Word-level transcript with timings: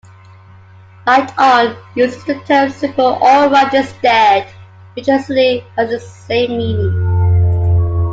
LiteOn 1.05 1.77
uses 1.95 2.23
the 2.25 2.33
term 2.47 2.71
"Super 2.71 3.03
AllWrite" 3.21 3.71
instead, 3.71 4.47
which 4.95 5.03
essentially 5.03 5.63
has 5.77 5.91
the 5.91 5.99
same 5.99 6.57
meaning. 6.57 8.07